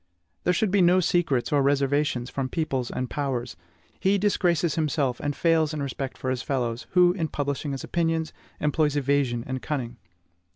[0.45, 3.55] There should be no secrets or reservations from peoples and powers.
[3.99, 8.33] He disgraces himself and fails in respect for his fellows, who, in publishing his opinions,
[8.59, 9.97] employs evasion and cunning.